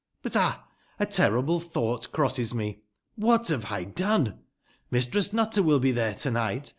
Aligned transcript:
But, 0.23 0.35
ab! 0.35 0.61
a 0.99 1.05
terrible 1.05 1.59
tbougbt 1.61 2.11
crosses 2.11 2.55
me. 2.55 2.81
Wbat 3.19 3.49
bave 3.49 3.71
I 3.71 3.83
done? 3.83 4.39
Mistress 4.89 5.31
Nutter 5.31 5.61
will 5.61 5.77
be 5.79 5.93
tbere 5.93 6.19
to 6.21 6.31
nigbt. 6.31 6.69